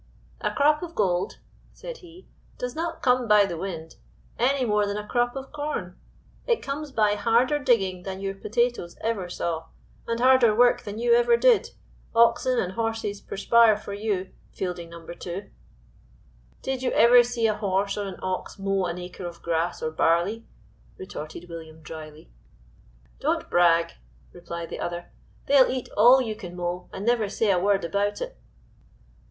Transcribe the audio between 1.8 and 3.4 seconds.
he, "does not come